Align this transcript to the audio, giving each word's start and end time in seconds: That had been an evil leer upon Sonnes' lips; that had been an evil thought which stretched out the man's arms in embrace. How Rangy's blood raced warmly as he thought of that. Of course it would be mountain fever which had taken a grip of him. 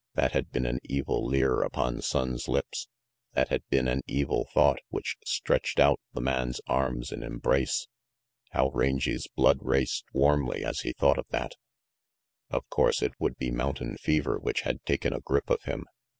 That 0.15 0.31
had 0.31 0.49
been 0.51 0.65
an 0.65 0.79
evil 0.85 1.23
leer 1.23 1.61
upon 1.61 1.97
Sonnes' 2.01 2.47
lips; 2.47 2.87
that 3.33 3.49
had 3.49 3.61
been 3.69 3.87
an 3.87 4.01
evil 4.07 4.47
thought 4.51 4.79
which 4.89 5.15
stretched 5.23 5.79
out 5.79 5.99
the 6.13 6.21
man's 6.21 6.59
arms 6.65 7.11
in 7.11 7.21
embrace. 7.21 7.85
How 8.49 8.71
Rangy's 8.71 9.27
blood 9.35 9.59
raced 9.61 10.05
warmly 10.11 10.65
as 10.65 10.79
he 10.79 10.91
thought 10.93 11.19
of 11.19 11.27
that. 11.29 11.53
Of 12.49 12.67
course 12.71 13.03
it 13.03 13.11
would 13.19 13.37
be 13.37 13.51
mountain 13.51 13.95
fever 13.97 14.39
which 14.39 14.61
had 14.61 14.83
taken 14.85 15.13
a 15.13 15.19
grip 15.21 15.51
of 15.51 15.61
him. 15.65 15.85